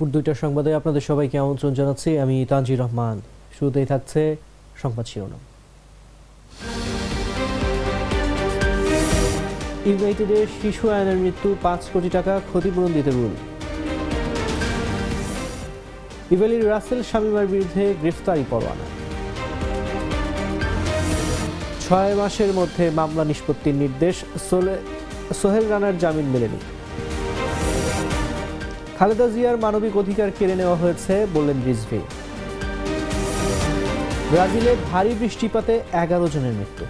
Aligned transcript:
দুপুর 0.00 0.14
দুইটার 0.16 0.40
সংবাদে 0.44 0.70
আপনাদের 0.80 1.04
সবাইকে 1.10 1.36
আমন্ত্রণ 1.44 1.72
জানাচ্ছি। 1.80 2.10
আমি 2.24 2.36
তানজির 2.50 2.78
রহমান। 2.82 3.16
শুরুতেই 3.56 3.86
থাকছে 3.92 4.20
সংবাদ 4.82 5.06
শিরোনাম। 5.10 5.42
ইউনাইটেডের 9.90 10.46
শিশু 10.60 10.84
আয়নের 10.94 11.18
মৃত্যু, 11.24 11.48
পাঁচ 11.64 11.82
কোটি 11.92 12.10
টাকা 12.16 12.32
ক্ষতিপূরণ 12.48 12.90
দিতে 12.96 13.10
রুল 13.16 13.34
ইভেলির 16.34 16.64
রাসেল 16.72 17.00
শামিমার 17.10 17.46
বিরুদ্ধে 17.52 17.84
গ্রেফতারি 18.00 18.44
পরোয়ানা। 18.52 18.86
ছয় 21.84 22.12
মাসের 22.20 22.50
মধ্যে 22.58 22.84
মামলা 22.98 23.24
নিষ্পত্তির 23.30 23.76
নির্দেশ 23.82 24.16
সোহেল 25.40 25.64
রানার 25.72 25.94
জামিন 26.02 26.28
মেলেনি। 26.34 26.60
খালেদা 29.02 29.26
জিয়ার 29.34 29.56
মানবিক 29.64 29.94
অধিকার 30.02 30.28
কেড়ে 30.38 30.56
নেওয়া 30.60 30.76
হয়েছে, 30.82 31.14
বললেন 31.34 31.58
রিজভি। 31.66 32.00
ব্রাজিলে 34.30 34.72
ভারী 34.90 35.12
বৃষ্টিপাতে 35.20 35.74
এগারো 36.02 36.26
জনের 36.34 36.54
মৃত্যু। 36.58 36.84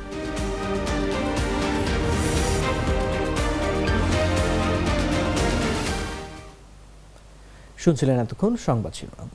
শুনছিলেন 7.82 8.16
এতক্ষণ 8.24 8.52
সংবাদ 8.66 8.92
শিরোনাম। 8.98 9.30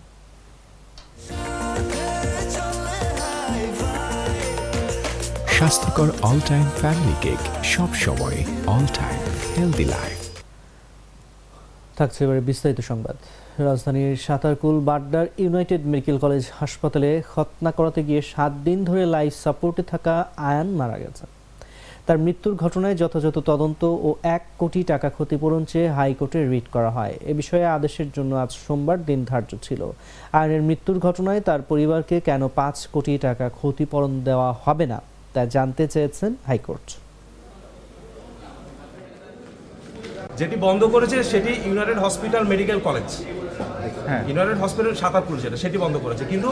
স্বাস্থ্যকর 5.58 6.10
অল 6.30 6.40
টাইম 6.50 6.66
ফ্যামিলি 6.82 7.16
কেক 7.24 7.42
সব 7.74 7.90
সময় 8.06 8.38
অল 8.76 8.86
টাইম 9.00 9.20
হেলদি 9.56 9.88
লাইফ 9.96 10.25
থাকছে 12.00 12.20
এবারে 12.26 12.42
বিস্তারিত 12.50 12.80
সংবাদ। 12.90 13.16
রাজধানীর 13.68 14.12
সাঁতারকুল, 14.26 14.76
বাড্ডার, 14.90 15.26
ইউনাইটেড 15.44 15.82
মেডিকেল 15.92 16.18
কলেজ 16.24 16.44
হাসপাতালে 16.60 17.10
খতনা 17.32 17.72
করাতে 17.78 18.02
গিয়ে 18.08 18.22
সাত 18.34 18.52
দিন 18.68 18.80
ধরে 18.90 19.04
লাইফ 19.16 19.34
সাপোর্টে 19.44 19.84
থাকা 19.92 20.16
আয়ান 20.50 20.68
মারা 20.80 20.98
গেছে। 21.04 21.26
তার 22.08 22.18
মৃত্যুর 22.26 22.56
ঘটনায় 22.64 23.00
যথাযথ 23.02 23.38
তদন্ত 23.50 23.82
ও 24.08 24.10
এক 24.36 24.44
কোটি 24.62 24.82
টাকা 24.92 25.08
ক্ষতিপূরণ 25.16 25.62
চেয়ে 25.72 25.90
হাইকোর্টে 25.98 26.40
রিট 26.52 26.68
করা 26.76 26.92
হয়। 26.98 27.14
এ 27.32 27.34
বিষয়ে 27.42 27.66
আদেশের 27.78 28.10
জন্য 28.16 28.32
আজ 28.44 28.52
সোমবার 28.66 28.98
দিন 29.10 29.20
ধার্য 29.32 29.52
ছিল। 29.66 29.82
আয়নের 30.40 30.64
মৃত্যুর 30.70 30.98
ঘটনায় 31.08 31.42
তার 31.48 31.62
পরিবারকে 31.72 32.16
কেন 32.28 32.42
পাঁচ 32.60 32.78
কোটি 32.94 33.14
টাকা 33.26 33.46
ক্ষতিপূরণ 33.58 34.12
দেওয়া 34.28 34.50
হবে 34.64 34.86
না, 34.94 35.00
তা 35.34 35.42
জানতে 35.56 35.84
চেয়েছেন 35.94 36.32
হাইকোর্ট। 36.50 36.88
যেটি 40.40 40.56
বন্ধ 40.68 40.82
করেছে 40.94 41.18
সেটি 41.32 41.52
ইউনাইটেড 41.68 41.98
হসপিটাল 42.06 42.44
মেডিকেল 42.52 42.80
কলেজ। 42.88 43.10
হ্যাঁ। 44.08 44.22
ইউনাইটেড 44.30 44.58
হসপিটাল 44.64 44.94
সাতারপুর 45.02 45.36
যেটা 45.44 45.58
সেটি 45.64 45.78
বন্ধ 45.84 45.96
করেছে। 46.06 46.24
কিন্তু 46.32 46.50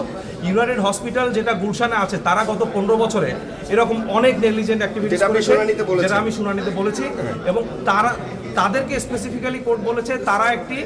ইউনাইটেড 0.48 0.80
হসপিটাল 0.86 1.28
যেটা 1.38 1.54
গুলশানে 1.64 1.98
আছে 2.04 2.18
তারা 2.28 2.42
গত 2.52 2.62
পনেরো 2.74 2.96
বছরে 3.04 3.30
এরকম 3.74 3.98
অনেক 4.18 4.34
নেগলিজেন্ট 4.46 4.82
অ্যাক্টিভিটিস 4.84 5.20
করেছে 5.30 5.50
শুনানিতে 5.50 5.84
যেটা 6.04 6.18
আমি 6.22 6.32
শুনানিতে 6.40 6.72
বলেছি। 6.80 7.04
এবং 7.52 7.64
তারা 7.90 8.12
তাদেরকে 8.60 8.94
স্পেসিফিক্যালি 9.06 9.60
কোর্ট 9.68 9.80
বলেছে 9.90 10.14
তারা 10.30 10.46
একটি 10.58 10.78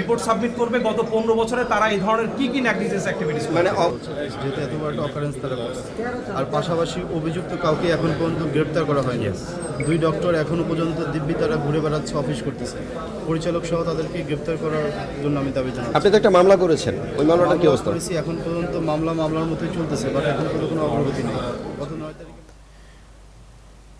রিপোর্ট 0.00 0.20
সাবমিট 0.26 0.52
করবে 0.60 0.76
গত 0.88 0.98
পনেরো 1.12 1.34
বছরে 1.40 1.62
তারা 1.72 1.86
এই 1.94 1.98
ধরনের 2.04 2.28
কি 2.36 2.44
কি 2.52 2.58
নেগলিজেন্স 2.68 3.04
অ্যাক্টিভিটিস 3.06 3.44
মানে 3.56 3.70
যেহেতু 4.42 4.60
এত 4.66 4.72
বড় 4.80 4.90
একটা 4.92 5.02
অকারেন্স 5.08 5.34
তারা 5.42 5.56
আর 6.38 6.44
পাশাপাশি 6.54 7.00
অভিযুক্ত 7.18 7.52
কাউকে 7.64 7.86
এখন 7.96 8.10
পর্যন্ত 8.18 8.42
গ্রেপ্তার 8.54 8.84
করা 8.90 9.02
হয়নি। 9.06 9.26
দুই 9.86 9.96
ডক্টর 10.06 10.32
এখনও 10.42 10.64
পর্যন্ত 10.70 10.98
দিব্যি 11.14 11.34
তারা 11.40 11.56
ঘুরে 11.64 11.80
বেড়াচ্ছে 11.84 12.12
অফিস 12.22 12.38
করতেছে। 12.46 12.76
পরিচালক 13.28 13.62
সহ 13.70 13.78
তাদেরকে 13.90 14.18
গ্রেপ্তার 14.28 14.56
করার 14.62 14.86
জন্য 15.22 15.36
আমি 15.42 15.50
দাবি 15.56 15.70
জানাচ্ছি। 15.74 15.96
আপনি 15.98 16.08
তো 16.12 16.16
একটা 16.20 16.32
মামলা 16.36 16.56
করেছেন। 16.62 16.94
ওই 17.20 17.26
মামলাটা 17.30 17.56
কি 17.60 17.66
অবস্থা? 17.72 17.90
করেছি 17.92 18.12
এখন 18.22 18.36
পর্যন্ত 18.44 18.74
মামলা 18.90 19.12
মামলার 19.20 19.46
মতোই 19.50 19.70
চলতেছে 19.76 20.06
বাট 20.14 20.24
এখন 20.32 20.46
পর্যন্ত 20.52 20.64
কোনো 20.72 20.82
অগ্রগতি 20.88 21.22
নেই। 21.28 21.36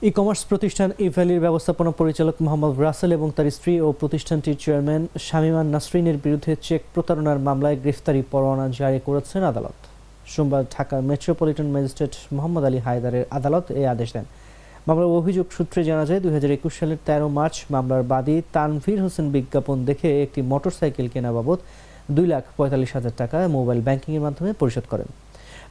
ই 0.09 0.10
কমার্স 0.19 0.42
প্রতিষ্ঠান 0.50 0.88
ইভ্যালির 1.06 1.44
ব্যবস্থাপনা 1.47 1.91
পরিচালক 2.00 2.37
মোহাম্মদ 2.44 2.72
রাসেল 2.84 3.10
এবং 3.19 3.28
তার 3.37 3.48
স্ত্রী 3.56 3.72
ও 3.84 3.87
প্রতিষ্ঠানটির 4.00 4.60
চেয়ারম্যান 4.62 5.03
শামিমান 5.26 5.66
নাসরিনের 5.75 6.19
বিরুদ্ধে 6.25 6.53
চেক 6.66 6.82
প্রতারণার 6.94 7.38
মামলায় 7.47 7.76
গ্রেফতারি 7.82 8.22
পরোয়ানা 8.32 8.66
জারি 8.78 9.00
করেছেন 9.06 9.42
আদালত। 9.50 9.78
সোমবার 10.32 10.62
ঢাকার 10.75 11.00
মেট্রোপলিটন 11.10 11.69
ম্যাজিস্ট্রেট 11.75 12.12
মোহাম্মদ 12.37 12.65
আলী 12.69 12.81
হায়দারের 12.87 13.25
আদালত 13.38 13.65
এই 13.81 13.87
আদেশ 13.94 14.09
দেন। 14.16 14.26
মামলার 14.87 15.15
অভিযোগ 15.20 15.47
সূত্রে 15.56 15.81
জানা 15.88 16.04
যায়, 16.09 16.21
দুই 16.25 16.32
হাজার 16.36 16.54
একুশ 16.56 16.72
সালের 16.81 17.00
তেরো 17.06 17.26
মার্চ 17.38 17.56
মামলার 17.75 18.03
বাদী 18.12 18.36
তানভীর 18.54 18.98
হোসেন 19.04 19.26
বিজ্ঞাপন 19.34 19.76
দেখে 19.88 20.09
একটি 20.25 20.41
মোটরসাইকেল 20.50 21.06
কেনা 21.15 21.31
বাবদ 21.36 21.59
দুই 22.16 22.26
লাখ 22.32 22.44
পঁয়তাল্লিশ 22.56 22.91
হাজার 22.97 23.15
টাকা 23.21 23.36
মোবাইল 23.56 23.81
ব্যাংকিংয়ের 23.86 24.25
মাধ্যমে 24.26 24.50
পরিশোধ 24.60 24.86
করেন। 24.94 25.09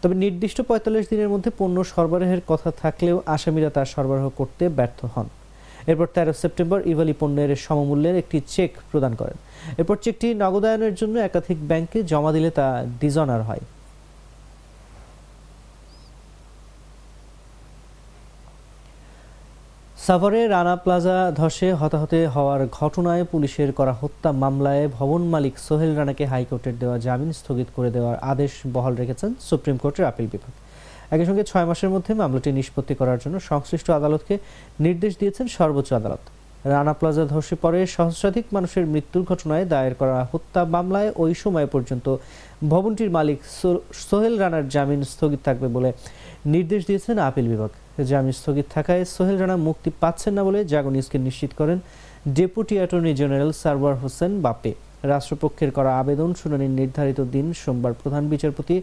তবে 0.04 0.16
নির্দিষ্ট 0.26 0.58
পঁয়তাল্লিশ 0.70 1.06
দিনের 1.12 1.30
মধ্যে 1.34 1.50
পণ্য 1.60 1.78
সরবরাহের 1.92 2.42
কথা 2.52 2.70
থাকলেও 2.82 3.18
আসামিরা 3.36 3.70
তা 3.76 3.82
সরবরাহ 3.94 4.26
করতে 4.40 4.64
ব্যর্থ 4.78 5.00
হন। 5.14 5.28
এরপর 5.88 6.08
তেরো 6.16 6.34
সেপ্টেম্বর 6.42 6.80
ইভালি 6.92 7.14
পণ্যের 7.20 7.52
সমমূল্যের 7.66 8.16
একটি 8.22 8.38
চেক 8.56 8.72
প্রদান 8.92 9.14
করেন। 9.22 9.38
এরপর 9.80 9.96
চেকটি 10.04 10.28
নগদায়নের 10.44 10.94
জন্য 10.96 11.16
একাধিক 11.20 11.58
ব্যাংকে 11.70 12.00
জমা 12.12 12.32
দিলে 12.36 12.50
তা 12.58 12.66
ডিজনার 13.02 13.42
হয়। 13.42 13.64
সাভারে 20.08 20.42
রানা 20.54 20.76
প্লাজা 20.84 21.18
ধসে 21.40 21.68
হতাহতে 21.82 22.20
হওয়ার 22.36 22.62
ঘটনায় 22.80 23.24
পুলিশের 23.32 23.70
করা 23.80 23.94
হত্যা 24.02 24.30
মামলায় 24.44 24.84
ভবন 24.98 25.22
মালিক 25.34 25.56
সোহেল 25.66 25.92
রানাকে 26.00 26.24
হাইকোর্টের 26.32 26.76
দেওয়া 26.82 26.98
জামিন 27.06 27.32
স্থগিত 27.40 27.70
করে 27.76 27.90
দেওয়ার 27.96 28.18
আদেশ 28.32 28.52
বহাল 28.76 28.94
রেখেছেন 29.02 29.32
সুপ্রিম 29.50 29.78
কোর্টের 29.84 30.06
আপিল 30.12 30.28
বিভাগ। 30.34 30.54
একই 31.14 31.26
সঙ্গে 31.30 31.44
ছয় 31.52 31.68
মাসের 31.70 31.92
মধ্যে 31.96 32.12
মামলাটি 32.22 32.50
নিষ্পত্তি 32.60 32.94
করার 33.00 33.20
জন্য 33.24 33.36
সংশ্লিষ্ট 33.52 33.88
আদালতকে 34.00 34.36
নির্দেশ 34.86 35.14
দিয়েছেন 35.22 35.46
সর্বোচ্চ 35.58 35.90
আদালত। 36.00 36.24
রানা 36.74 36.94
প্লাজা 37.00 37.24
ধসে 37.34 37.56
পড়ে 37.64 37.80
সহস্রাধিক 37.96 38.46
মানুষের 38.56 38.86
মৃত্যুর 38.94 39.24
ঘটনায় 39.30 39.66
দায়ের 39.74 39.96
করা 40.02 40.18
হত্যা 40.32 40.62
মামলায় 40.76 41.10
ওই 41.24 41.34
সময় 41.44 41.68
পর্যন্ত 41.74 42.08
ভবনটির 42.72 43.12
মালিক 43.18 43.40
সোহেল 44.10 44.34
রানার 44.42 44.66
জামিন 44.74 45.02
স্থগিত 45.14 45.42
থাকবে 45.48 45.68
বলে 45.76 45.90
নির্দেশ 46.54 46.82
দিয়েছেন 46.90 47.16
আপিল 47.30 47.48
বিভাগ। 47.56 47.72
জামিন 48.10 48.36
স্থগিত 48.40 48.68
থাকায় 48.76 49.04
সোহেল 49.14 49.38
রানা 49.42 49.58
মুক্তি 49.68 49.90
পাচ্ছেন 50.02 50.34
না 50.38 50.42
বলে 50.48 50.60
জাগো 50.72 50.92
নিশ্চিত 51.28 51.52
করেন 51.60 51.78
deputy 52.36 52.76
attorney 52.80 53.12
general 53.20 53.52
Sarwar 53.62 53.96
Hossain 54.02 54.32
বাপে 54.46 54.72
রাষ্ট্রপক্ষের 55.12 55.72
করা 55.78 55.92
আবেদন 56.02 56.30
শুনানির 56.42 56.76
নির্ধারিত 56.80 57.20
দিন 57.34 57.48
সোমবার 57.62 57.94
প্রধান 58.02 58.24
বিচারপতি 58.34 58.76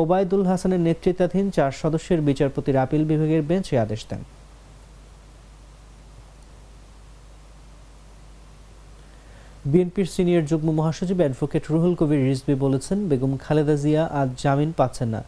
ওবায়দুল 0.00 0.42
হাসানের 0.50 0.84
নেতৃত্বাধীন 0.88 1.46
চার 1.56 1.72
সদস্যের 1.82 2.20
বিচারপতির 2.28 2.76
আপিল 2.84 3.02
বিভাগের 3.10 3.42
বেঞ্চ 3.48 3.68
আদেশ 3.84 4.02
দেন। 4.10 4.22
বিএনপির 9.70 10.08
সিনিয়র 10.14 10.44
যুগ্ম 10.50 10.68
মহাসচিব 10.78 11.18
অ্যাডভোকেট 11.22 11.64
রুহুল 11.72 11.94
কবির 12.00 12.20
রিজভি 12.28 12.54
বলেছেন, 12.64 12.98
বেগম 13.08 13.32
খালেদা 13.44 13.76
জিয়া 13.82 14.02
আজ 14.20 14.28
জামিন 14.42 14.70
পাচ্ছেন 14.78 15.08
না, 15.14 15.20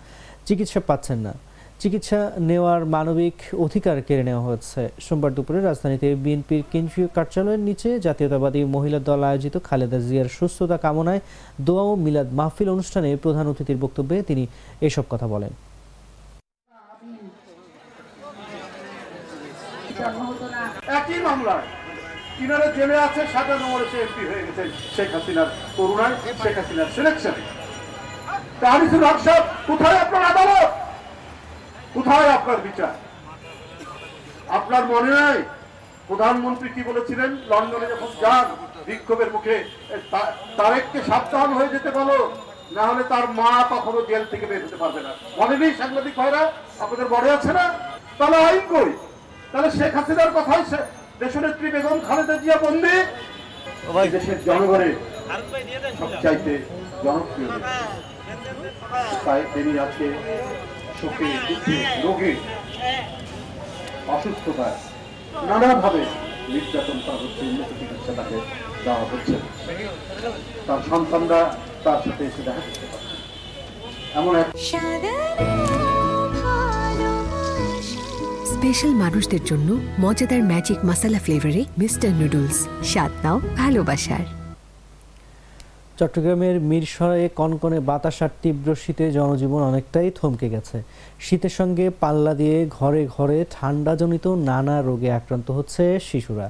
চিকিৎসা 0.46 0.80
পাচ্ছেন 0.88 1.18
না। 1.26 1.32
চিকিৎসা 1.80 2.20
নেওয়ার 2.48 2.80
মানবিক 2.94 3.36
অধিকার 3.64 3.96
কেড়ে 4.06 4.24
নেওয়া 4.28 4.44
হয়েছে। 4.46 4.82
সোমবার 5.06 5.30
দুপুরে 5.36 5.60
রাজধানীতে 5.60 6.08
বিএনপির 6.24 6.62
কেন্দ্রীয় 6.72 7.08
কার্যালয়ের 7.16 7.62
নিচে 7.68 7.88
জাতীয়তাবাদী 8.06 8.60
মহিলা 8.74 9.00
দল 9.08 9.20
আয়োজিত 9.30 9.54
খালেদা 9.68 9.98
জিয়ার 10.06 10.28
সুস্থতা 10.36 10.76
কামনায় 10.84 11.20
দোয়া 11.66 11.84
ও 11.90 11.92
মিলাদ 12.04 12.28
মাহফিল 12.38 12.68
অনুষ্ঠানে 12.74 13.10
প্রধান 13.24 13.46
অতিথির 13.52 13.82
বক্তব্যে 13.84 14.16
তিনি 14.28 14.44
এসব 14.88 15.04
কথা 15.12 15.26
বলেন। 15.34 15.52
একই 20.98 21.18
মামলায় 21.26 21.66
কিনারে 22.36 22.68
জেলে 22.76 22.96
আছে 23.06 23.20
সাদা 23.32 23.54
নম্বরে 23.62 23.86
সে 23.92 23.98
এমপি 24.06 24.22
হয়ে 24.30 24.42
শেখ 24.96 25.08
হাসিনার 25.14 25.48
করুণায়, 25.76 26.14
শেখ 26.42 26.54
হাসিনার 26.58 26.88
কোথায় 29.68 29.98
আপনার 30.04 30.24
আদালত? 30.32 30.70
কোথায় 31.96 32.28
আপনার 32.30 32.56
বিচার? 32.56 32.94
আপনার 34.48 34.82
মনে 34.86 35.10
নাই? 35.10 35.38
প্রধানমন্ত্রী 36.06 36.68
কি 36.68 36.82
বলেছিলেন? 36.82 37.30
লন্ডনে 37.48 37.86
যখন 37.86 38.10
যান 38.20 38.46
বিক্ষোভের 38.86 39.30
মুখে 39.32 39.56
তারেককে 40.56 40.98
সাবধান 41.02 41.48
হয়ে 41.52 41.68
যেতে 41.68 41.90
বলো 41.90 42.18
না 42.72 42.82
হলে 42.86 43.04
তার 43.04 43.24
মা 43.32 43.50
কখনো 43.70 44.00
জেল 44.02 44.24
থেকে 44.30 44.46
বের 44.46 44.64
হতে 44.64 44.76
পারবে 44.76 45.00
না। 45.02 45.12
মনে 45.38 45.56
নেই 45.58 45.72
সাংবাদিক 45.74 46.14
ভাইরা? 46.16 46.42
আপনাদের 46.80 47.08
মনে 47.10 47.30
আছে 47.30 47.52
না? 47.52 47.64
তাহলে 48.18 48.36
আইন 48.36 48.64
কই? 48.70 48.90
তাহলে 49.52 49.68
শেখ 49.70 49.92
হাসিনার 49.94 50.30
কথাই 50.34 50.62
সে- 50.70 50.86
দেশনেত্রী 51.20 51.66
বেগম 51.70 51.98
খালেদা 52.08 52.36
জিয়া 52.36 52.56
বন্দি? 52.56 52.96
দেশের 54.10 54.38
জনগণের 54.44 54.94
সবচাইতে 56.00 56.54
জনপ্রিয় 57.04 57.48
তাই 59.24 59.40
তিনি 59.54 59.72
আজকে 59.78 60.06
শোকে 61.00 61.28
দুঃখে 61.48 61.76
রোগে 62.04 62.32
অসুস্থতায় 64.14 64.76
নানাভাবে 65.48 66.02
নির্যাতন 66.52 66.98
করা 67.04 67.18
হচ্ছে, 67.22 67.42
উন্নত 67.50 67.70
চিকিৎসা 67.78 68.12
তাকে 68.18 68.36
দেওয়া 68.84 69.04
হচ্ছে। 69.10 69.36
তার 70.66 70.80
সন্তানরা 70.90 71.40
তার 71.84 71.98
সাথে 72.04 72.22
এসে 72.28 72.42
দেখা 72.46 72.62
করতে 72.66 72.86
পারছে। 72.92 73.16
এমন 74.18 74.32
এক 74.42 74.46
স্পেশাল 78.52 78.92
মানুষদের 79.04 79.42
জন্য 79.50 79.68
মজাদার 80.04 80.42
ম্যাজিক 80.50 80.78
মাসালা 80.88 81.20
ফ্লেভারে 81.24 81.62
মিস্টার 81.80 82.10
নুডলস। 82.20 82.58
স্বাদ 82.90 83.12
নাও 83.24 83.36
ভালোবাসার। 83.60 84.35
চট্টগ্রামের 85.98 86.56
মিরসরাইয়ে 86.70 87.28
কনকনে 87.38 87.78
বাতাস 87.88 88.18
আর 88.24 88.32
তীব্র 88.42 88.68
শীতে 88.82 89.04
জনজীবন 89.18 89.62
অনেকটাই 89.70 90.08
থমকে 90.18 90.48
গেছে। 90.54 90.78
শীতের 91.24 91.54
সঙ্গে 91.58 91.84
পাল্লা 92.02 92.32
দিয়ে 92.40 92.56
ঘরে 92.78 93.02
ঘরে 93.16 93.38
ঠান্ডাজনিত 93.56 94.26
নানা 94.48 94.76
রোগে 94.88 95.10
আক্রান্ত 95.18 95.48
হচ্ছে 95.58 95.82
শিশুরা। 96.08 96.46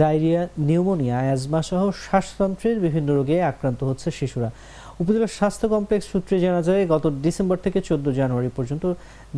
ডায়রিয়া, 0.00 0.42
নিউমোনিয়া, 0.68 1.18
অ্যাজমা 1.26 1.60
সহ 1.68 1.82
শ্বাসতন্ত্রের 2.04 2.76
বিভিন্ন 2.84 3.08
রোগে 3.18 3.36
আক্রান্ত 3.52 3.80
হচ্ছে 3.88 4.08
শিশুরা। 4.18 4.48
উপজেলা 5.02 5.28
স্বাস্থ্য 5.38 5.66
কমপ্লেক্স 5.74 6.06
সূত্রে 6.12 6.36
জানা 6.44 6.60
যায়, 6.68 6.82
গত 6.92 7.04
ডিসেম্বর 7.24 7.62
থেকে 7.64 7.78
চোদ্দ 7.88 8.06
জানুয়ারি 8.20 8.50
পর্যন্ত 8.56 8.84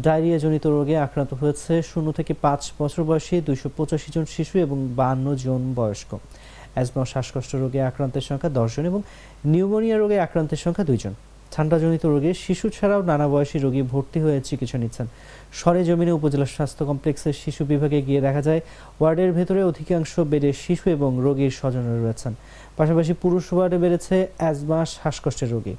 ডায়রিয়াজনিত 0.07 0.65
রোগে 0.77 0.97
আক্রান্ত 1.07 1.33
হয়েছে 1.41 1.73
শূন্য 1.91 2.09
থেকে 2.19 2.33
পাঁচ 2.45 2.63
বছর 2.81 3.03
বয়সী 3.09 3.35
দুইশো 3.49 3.69
পঁচাশি 3.77 4.09
জন 4.15 4.25
শিশু 4.35 4.55
এবং 4.67 4.79
বান্ন 5.01 5.27
জন 5.45 5.61
বয়স্ক। 5.79 6.11
অ্যাজমা 6.75 7.05
শ্বাসকষ্ট 7.13 7.53
রোগে 7.63 7.81
আক্রান্তের 7.91 8.25
সংখ্যা 8.29 8.51
দশজন 8.59 8.85
এবং 8.91 9.01
নিউমোনিয়া 9.53 9.97
রোগে 9.97 10.17
আক্রান্তের 10.27 10.61
সংখ্যা 10.65 10.85
দুইজন 10.91 11.15
ঠান্ডাজনিত 11.55 12.05
রোগে 12.13 12.31
শিশু 12.45 12.67
ছাড়াও 12.77 13.01
নানা 13.11 13.27
বয়সী 13.33 13.59
রোগী 13.59 13.83
ভর্তি 13.93 14.19
হয়ে 14.25 14.39
চিকিৎসা 14.49 14.79
নিচ্ছেন। 14.83 15.07
সরেজমিনে 15.61 16.13
উপজেলা 16.19 16.47
স্বাস্থ্য 16.57 16.83
কমপ্লেক্সের 16.91 17.37
শিশু 17.43 17.63
বিভাগে 17.73 17.99
গিয়ে 18.03 18.21
দেখা 18.27 18.43
যায়, 18.49 18.61
ওয়ার্ডের 19.01 19.31
ভেতরে 19.39 19.61
অধিকাংশ 19.71 20.13
বেডে 20.31 20.51
শিশু 20.65 20.87
এবং 20.97 21.11
রোগীর 21.27 21.53
স্বজনরা 21.61 21.97
রয়েছেন। 21.99 22.33
পাশাপাশি 22.79 23.13
পুরুষ 23.23 23.45
ওয়ার্ডে 23.53 23.79
বেড়েছে 23.85 24.17
অ্যাজমা 24.39 24.81
শ্বাসকষ্টের 24.95 25.51
রোগী। 25.55 25.75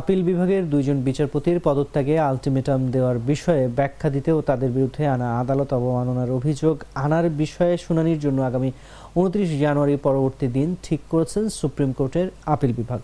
আপিল 0.00 0.20
বিভাগের 0.22 0.62
দুইজন 0.70 0.98
বিচারপতির 1.00 1.58
পদত্যাগে 1.60 2.14
আলটিমেটাম 2.20 2.80
দেওয়ার 2.90 3.16
বিষয়ে 3.30 3.64
ব্যাখ্যা 3.68 4.08
দিতে 4.10 4.30
ও 4.32 4.40
তাদের 4.40 4.70
বিরুদ্ধে 4.70 5.02
আনা 5.06 5.28
আদালত 5.40 5.70
অবমাননার 5.72 6.30
অভিযোগ 6.30 6.74
আনার 7.04 7.26
বিষয়ে 7.42 7.74
শুনানির 7.76 8.22
জন্য 8.24 8.38
আগামী 8.42 8.70
উনত্রিশ 9.16 9.48
জানুয়ারি 9.60 9.94
পরবর্তী 10.06 10.46
দিন 10.48 10.68
ঠিক 10.82 11.00
করেছেন 11.10 11.44
সুপ্রিম 11.60 11.90
কোর্টের 11.92 12.26
আপিল 12.46 12.72
বিভাগ। 12.72 13.02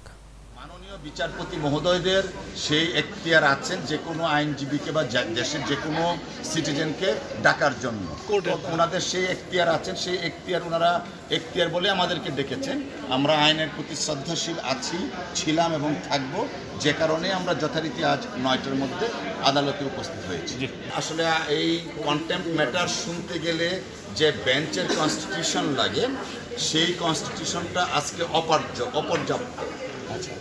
বিচারপতি 1.07 1.57
মহোদয়দের 1.65 2.25
সেই 2.67 2.87
এখতিয়ার 3.01 3.45
আছেন 3.55 3.79
যে 3.91 3.97
কোনো 4.07 4.23
আইনজীবীকে 4.37 4.91
বা 4.97 5.03
দেশের 5.39 5.63
যে 5.71 5.77
কোনো 5.85 6.03
সিটিজেনকে 6.51 7.09
ডাকার 7.47 7.75
জন্য। 7.85 8.07
ওনাদের 8.75 9.03
সেই 9.11 9.27
এখতিয়ার 9.35 9.75
আছেন 9.77 9.95
সেই 10.05 10.19
এখতিয়ার 10.29 10.67
ওনারা 10.69 10.91
এখতিয়ার 11.37 11.73
বলে 11.77 11.89
আমাদেরকে 11.97 12.31
ডেকেছেন। 12.39 12.77
আমরা 13.17 13.35
আইনের 13.45 13.71
প্রতি 13.77 13.95
শ্রদ্ধাশীল 14.05 14.59
আছি 14.73 14.99
ছিলাম 15.39 15.71
এবং 15.79 15.91
থাকব। 16.09 16.35
যে 16.85 16.93
কারণে 17.01 17.29
আমরা 17.39 17.53
যথারীতি 17.63 18.01
আজ 18.13 18.23
নয়টার 18.45 18.77
মধ্যে 18.83 19.07
আদালতে 19.51 19.83
উপস্থিত 19.91 20.23
হয়েছি। 20.31 20.55
আসলে 21.01 21.23
এই 21.59 21.69
কন্টেম্প 22.07 22.47
ম্যাটার 22.59 22.89
শুনতে 23.03 23.35
গেলে 23.47 23.69
যে 24.19 24.29
বেঞ্চের 24.47 24.87
কনস্টিটিউশন 24.99 25.65
লাগে 25.81 26.05
সেই 26.69 26.91
কনস্টিটিউশনটা 27.03 27.83
আজকে 27.99 28.23
অপর্য 28.41 28.77
অপর্যাপ্ত। 29.01 29.59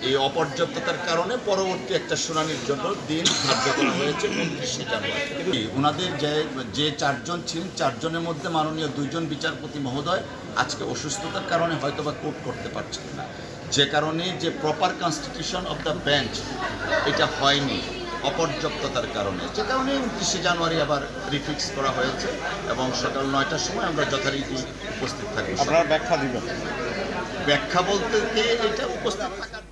এই 0.08 0.16
অপর্যাপ্ততার 0.30 1.00
কারণে 1.08 1.34
পরবর্তী 1.50 1.92
একটা 1.96 2.16
শুনানির 2.26 2.62
জন্য 2.70 2.86
দিন 3.10 3.26
ধার্য 3.44 3.66
করা 3.78 3.94
হয়েছে 4.00 4.26
উনত্রিশে 4.36 4.84
জানুয়ারি। 4.92 5.62
ওনাদের 5.78 6.10
যে 6.24 6.34
যে 6.78 6.88
চারজন 7.02 7.38
ছিলেন, 7.50 7.68
চারজনের 7.80 8.24
মধ্যে 8.28 8.48
মাননীয় 8.58 8.90
দুইজন 8.98 9.24
বিচারপতি 9.34 9.80
মহোদয় 9.88 10.24
আজকে 10.62 10.84
অসুস্থতার 10.94 11.46
কারণে 11.52 11.76
হয়তো 11.82 12.02
বা 12.08 12.14
কোর্ট 12.22 12.38
করতে 12.48 12.70
পারছেন 12.76 13.08
না। 13.18 13.24
যে 13.76 13.86
কারণে 13.94 14.26
যে 14.44 14.50
proper 14.64 14.92
constitution 15.02 15.64
of 15.72 15.78
the 15.86 15.94
bench 16.08 16.34
এটা 17.10 17.26
হয়নি 17.38 17.80
অপর্যাপ্ততার 18.30 19.08
কারণে। 19.18 19.44
যে 19.58 19.64
কারণে 19.70 19.92
উনত্রিশে 20.04 20.40
জানুয়ারি 20.48 20.78
আবার 20.86 21.02
রিফিক্স 21.34 21.66
করা 21.78 21.92
হয়েছে 21.98 22.28
এবং 22.74 22.86
সকাল 23.04 23.26
নয়টার 23.34 23.64
সময় 23.68 23.88
আমরা 23.92 24.04
যথারীতি 24.14 24.58
উপস্থিত 24.96 25.28
থাকি 25.36 25.52
আপনারা 25.64 25.84
ব্যাখ্যা 25.92 26.16
দিবেন। 26.24 26.44
ব্যাখ্যা 27.50 27.82
বলতে 27.90 28.18
এটা 28.54 28.86
উপস্থিত 28.98 29.32
থাকার 29.42 29.64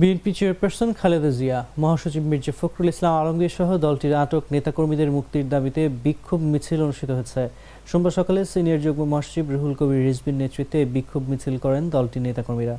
বিএনপি 0.00 0.30
চেয়ারপারসন 0.38 0.90
খালেদা 1.00 1.30
জিয়া, 1.38 1.58
মহাসচিব 1.82 2.24
মির্জা 2.30 2.52
ফখরুল 2.60 2.88
ইসলাম 2.92 3.12
আলমগীর 3.20 3.54
সহ 3.58 3.68
দলটির 3.86 4.14
আটক 4.22 4.44
নেতাকর্মীদের 4.54 5.10
মুক্তির 5.16 5.46
দাবিতে 5.54 5.82
বিক্ষোভ 6.06 6.40
মিছিল 6.52 6.80
অনুষ্ঠিত 6.86 7.10
হয়েছে 7.16 7.42
সোমবার 7.90 8.16
সকালে 8.18 8.40
সিনিয়র 8.52 8.80
যুগ্ম 8.84 9.02
মহাসচিব 9.12 9.44
রুহুল 9.54 9.74
কবির 9.78 10.00
রিজবির 10.06 10.36
নেতৃত্বে 10.42 10.78
বিক্ষোভ 10.94 11.22
মিছিল 11.30 11.56
করেন 11.64 11.82
দলটির 11.94 12.24
নেতাকর্মীরা। 12.28 12.76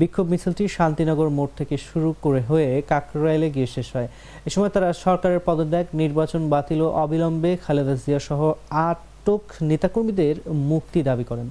বিক্ষোভ 0.00 0.26
মিছিলটি 0.32 0.64
শান্তিনগর 0.76 1.28
মোড় 1.36 1.52
থেকে 1.58 1.74
শুরু 1.88 2.08
করে 2.24 2.40
হয়ে 2.50 2.68
কাকরাইলে 2.90 3.48
গিয়ে 3.54 3.68
শেষ 3.74 3.88
হয়। 3.94 4.08
এ 4.48 4.50
সময় 4.54 4.72
তারা 4.74 4.88
সরকারের 5.04 5.40
পদত্যাগ, 5.48 5.86
নির্বাচন 6.02 6.42
বাতিল 6.54 6.80
ও 6.86 6.88
অবিলম্বে 7.04 7.52
খালেদা 7.64 7.94
জিয়া 8.04 8.20
সহ 8.28 8.40
আটক 8.88 9.42
নেতাকর্মীদের 9.70 10.36
মুক্তি 10.70 11.00
দাবি 11.10 11.24
করেন। 11.30 11.48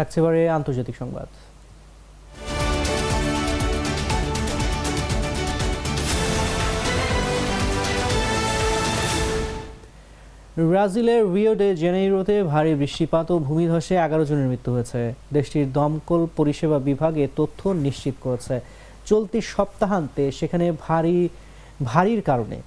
থাকছে 0.00 0.16
এবারে 0.22 0.40
আন্তর্জাতিক 0.58 0.96
সংবাদ। 1.02 1.28
ব্রাজিলের 10.70 11.22
রিও 11.34 11.52
ডে 11.60 11.68
জেনেইরোতে 11.82 12.36
ভারী 12.52 12.72
বৃষ্টিপাত 12.80 13.26
ও 13.34 13.36
ভূমিধসে 13.48 13.94
এগারো 14.06 14.24
জনের 14.28 14.50
মৃত্যু 14.52 14.70
হয়েছে। 14.74 15.00
দেশটির 15.36 15.66
দমকল 15.76 16.22
পরিষেবা 16.38 16.78
বিভাগ 16.88 17.12
তথ্য 17.38 17.60
নিশ্চিত 17.86 18.16
করেছে। 18.24 18.56
চলতি 19.10 19.38
সপ্তাহান্তে 19.54 20.24
সেখানে 20.38 20.66
ভারী, 20.86 21.18
ভারীর 21.90 22.20
কারণে 22.30 22.58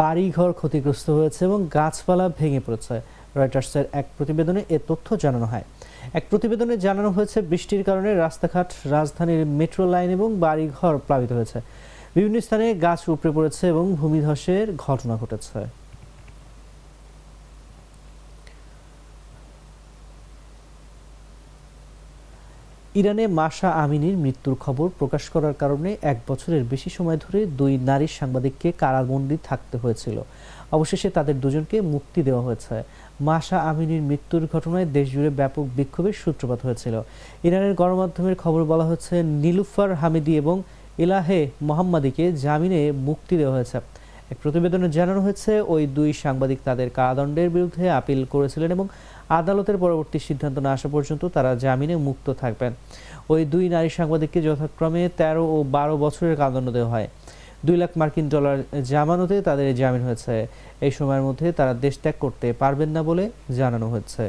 বাড়িঘর 0.00 0.50
ক্ষতিগ্রস্ত 0.58 1.06
হয়েছে 1.18 1.40
এবং 1.48 1.58
গাছপালা 1.76 2.26
ভেঙে 2.38 2.60
পড়েছে। 2.66 2.96
রয়টার্সের 3.38 3.84
এক 4.00 4.06
প্রতিবেদনে 4.16 4.62
এ 4.76 4.78
তথ্য 4.90 5.08
জানানো 5.24 5.46
হয়। 5.52 5.66
এক 6.12 6.24
প্রতিবেদনে 6.30 6.76
জানানো 6.76 7.10
হয়েছে, 7.10 7.40
বৃষ্টির 7.42 7.84
কারণে 7.84 8.14
রাস্তাঘাট, 8.14 8.72
রাজধানীর 8.84 9.46
মেট্রো 9.46 9.84
লাইন 9.86 10.10
এবং 10.10 10.28
বাড়িঘর 10.38 10.98
প্লাবিত 10.98 11.32
হয়েছে। 11.32 11.60
বিভিন্ন 12.14 12.40
স্থানে 12.40 12.74
গাছ 12.74 13.08
উপড়ে 13.08 13.32
পড়েছে 13.32 13.68
এবং 13.68 13.94
ভূমিধসের 13.94 14.66
ঘটনা 14.76 15.16
ঘটেছে। 15.16 15.60
ইরানে 22.94 23.26
মাশা 23.26 23.70
আমিনীর 23.70 24.16
মৃত্যুর 24.16 24.56
খবর 24.64 24.88
প্রকাশ 24.98 25.28
করার 25.28 25.54
কারণে 25.54 25.96
এক 26.02 26.18
বছরের 26.28 26.64
বেশি 26.64 26.90
সময় 26.90 27.16
ধরে 27.16 27.46
দুই 27.46 27.78
নারী 27.78 28.06
সাংবাদিককে 28.06 28.72
কারাবন্দী 28.72 29.36
থাকতে 29.44 29.78
হয়েছিল। 29.78 30.22
অবশেষে 30.72 31.10
তাদের 31.10 31.40
দুজনকে 31.40 31.80
মুক্তি 31.80 32.22
দেওয়া 32.22 32.42
হয়েছে। 32.42 32.82
মাসা 33.20 33.58
আমিনীর 33.58 34.02
মৃত্যুর 34.02 34.48
ঘটনায় 34.52 34.86
দেশজুড়ে 34.86 35.30
ব্যাপক 35.30 35.64
বিক্ষোভের 35.76 36.12
সূত্রপাত 36.12 36.58
হয়েছিল। 36.62 37.02
ইরানের 37.44 37.74
গণমাধ্যমের 37.74 38.36
খবর 38.36 38.64
বলা 38.64 38.84
হচ্ছে, 38.84 39.22
নীলুফার 39.22 39.94
হামিদি 39.94 40.36
এবং 40.36 40.62
ইলাহে 40.98 41.50
মোহাম্মদীকে 41.62 42.32
জামিনে 42.32 42.92
মুক্তি 42.92 43.36
দেওয়া 43.36 43.54
হয়েছে। 43.54 43.80
এক 44.30 44.36
প্রতিবেদনে 44.42 44.90
জানানো 44.90 45.20
হয়েছে, 45.20 45.60
ওই 45.60 45.86
দুই 45.86 46.12
সাংবাদিক 46.12 46.58
তাদের 46.64 46.90
কারাদণ্ডের 46.90 47.50
বিরুদ্ধে 47.50 47.90
আপিল 47.90 48.24
করেছিলেন 48.24 48.70
এবং 48.70 48.88
আদালতের 49.28 49.78
পরবর্তী 49.78 50.18
সিদ্ধান্ত 50.18 50.58
না 50.58 50.72
আসা 50.72 50.88
পর্যন্ত 50.88 51.24
তারা 51.24 51.54
জামিনে 51.54 51.96
মুক্ত 51.96 52.32
থাকবেন। 52.32 52.72
ওই 53.28 53.44
দুই 53.44 53.68
নারী 53.68 53.88
সাংবাদিককে 53.88 54.42
যথাক্রমে 54.42 55.08
তেরো 55.16 55.44
ও 55.46 55.64
বারো 55.70 55.96
বছরের 55.96 56.36
কারাদণ্ড 56.36 56.70
দেওয়া 56.70 56.90
হয়। 56.90 57.08
দুই 57.64 57.76
লাখ 57.82 57.92
মার্কিন 58.00 58.26
ডলার 58.34 58.58
জামানতে 58.90 59.36
তাদের 59.48 59.66
জামিন 59.80 60.02
হয়েছে। 60.08 60.34
এই 60.86 60.92
সময়ের 60.98 61.24
মধ্যে 61.28 61.46
তারা 61.58 61.72
দেশ 61.84 61.94
ত্যাগ 62.02 62.16
করতে 62.24 62.46
পারবেন 62.62 62.90
না 62.96 63.00
বলে 63.08 63.24
জানানো 63.58 63.86
হয়েছে। 63.94 64.24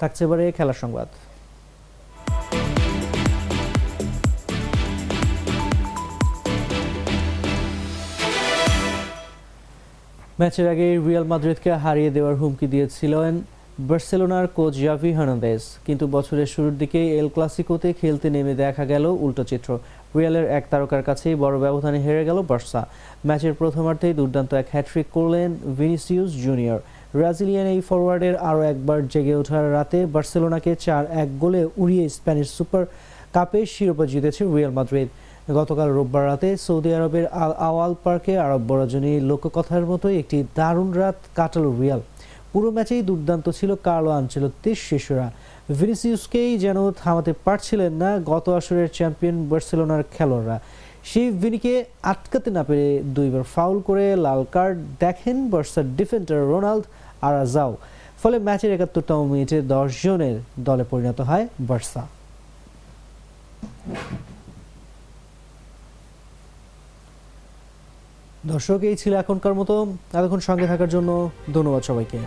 থাকছে 0.00 0.22
এবারে 0.26 0.44
খেলার 0.56 0.78
সংবাদ। 0.82 1.08
ম্যাচের 10.40 10.66
আগে 10.72 10.86
রিয়াল 11.06 11.26
মাদ্রিদকে 11.32 11.70
হারিয়ে 11.84 12.10
দেওয়ার 12.16 12.34
হুমকি 12.40 12.66
দিয়েছিলেন 12.74 13.34
বার্সেলোনার 13.78 14.46
কোচ 14.56 14.72
জাভি 14.84 15.10
হার্নান্দেজ। 15.16 15.62
কিন্তু 15.86 16.04
বছরের 16.16 16.48
শুরুর 16.54 16.74
দিকে 16.82 17.00
এল 17.18 17.28
ক্লাসিকোতে 17.34 17.88
খেলতে 18.00 18.28
নেমে 18.34 18.54
দেখা 18.62 18.84
গেল 18.92 19.04
উল্টো 19.24 19.44
চিত্র। 19.50 19.70
রিয়ালের 20.16 20.46
এক 20.58 20.64
তারকার 20.72 21.02
কাছেই 21.08 21.36
বড় 21.44 21.56
ব্যবধানে 21.64 21.98
হেরে 22.06 22.22
গেল 22.28 22.38
বার্সা। 22.50 22.82
ম্যাচের 23.26 23.54
প্রথমার্ধেই 23.60 24.14
দুর্দান্ত 24.18 24.50
এক 24.60 24.66
হ্যাট্রিক 24.72 25.06
করলেন 25.16 25.48
ভিনিসিউস 25.78 26.30
জুনিয়র। 26.44 26.80
ব্রাজিলিয়ান 27.16 27.66
এই 27.74 27.80
ফরওয়ার্ডের 27.88 28.36
আরও 28.48 28.60
একবার 28.72 28.98
জেগে 29.12 29.34
ওঠার 29.40 29.64
রাতে 29.76 29.98
বার্সেলোনাকে 30.14 30.72
চার 30.86 31.04
এক 31.22 31.28
গোলে 31.42 31.62
উড়িয়ে 31.82 32.04
স্প্যানিশ 32.16 32.48
সুপার 32.56 32.82
কাপে 33.34 33.60
শিরোপা 33.74 34.04
জিতেছে 34.12 34.42
রিয়াল 34.54 34.72
মাদ্রিদ। 34.78 35.08
গতকাল 35.58 35.88
রোববার 35.96 36.24
রাতে 36.30 36.50
সৌদি 36.66 36.90
আরবের 36.96 37.26
আল 37.44 37.52
আওয়াল 37.68 37.92
পার্কে 38.04 38.34
আরব 38.46 38.62
বড়জনী 38.70 39.12
লোককথার 39.30 39.84
মতোই 39.90 40.16
একটি 40.22 40.38
দারুণ 40.58 40.88
রাত 41.00 41.18
কাটালো 41.38 41.70
রিয়াল। 41.82 42.02
পুরো 42.56 42.70
ম্যাচেই 42.76 43.02
দুর্দান্ত 43.10 43.46
ছিল 43.58 43.70
কার্লো 43.86 44.10
আনচেলত্তির 44.18 44.78
শিশুরা। 44.88 45.26
ভিনিসিউসকেই 45.78 46.50
যেন 46.64 46.78
থামাতে 47.00 47.32
পারছিলেন 47.46 47.92
না 48.02 48.10
গত 48.32 48.46
আসরের 48.58 48.88
চ্যাম্পিয়ন 48.96 49.36
বার্সেলোনার 49.50 50.02
খেলোয়াড়রা। 50.14 50.56
সেই 51.10 51.28
ভিনিকে 51.42 51.74
আটকাতে 52.12 52.48
না 52.56 52.62
পেরে 52.68 52.88
দুইবার 53.16 53.44
ফাউল 53.54 53.78
করে 53.88 54.04
লাল 54.24 54.42
কার্ড 54.54 54.76
দেখেন 55.04 55.36
বার্সার 55.52 55.86
ডিফেন্ডার 55.98 56.40
রোনাল্ড 56.52 56.84
আরাজাও। 57.28 57.72
ফলে 58.22 58.36
ম্যাচের 58.46 58.74
একাত্তরতম 58.76 59.18
মিনিটে 59.32 59.58
দশ 59.74 59.88
জনের 60.04 60.36
দলে 60.66 60.84
পরিণত 60.90 61.18
হয় 61.28 61.44
বার্সা। 61.68 62.02
দর্শক, 68.52 68.80
এই 68.90 68.96
ছিল 69.02 69.12
এখনকার 69.22 69.54
মতো। 69.60 69.74
এতক্ষণ 70.18 70.40
সঙ্গে 70.48 70.66
থাকার 70.72 70.90
জন্য 70.94 71.10
ধন্যবাদ 71.54 71.82
সবাইকে। 71.90 72.18